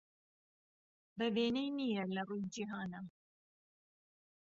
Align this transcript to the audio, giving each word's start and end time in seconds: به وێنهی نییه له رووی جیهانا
به 1.17 1.25
وێنهی 1.35 1.69
نییه 1.77 2.03
له 2.15 2.21
رووی 2.29 2.49
جیهانا 2.53 3.01